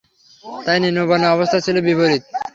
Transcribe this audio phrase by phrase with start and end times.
[0.65, 2.23] তাই নিম্নবর্ণের অবস্থা ঠিক বিপরীত।